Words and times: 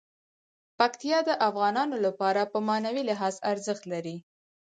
پکتیکا 0.77 1.19
د 1.29 1.29
افغانانو 1.47 1.95
لپاره 2.05 2.41
په 2.51 2.57
معنوي 2.67 3.03
لحاظ 3.09 3.35
ارزښت 3.51 3.83
لري. 3.93 4.17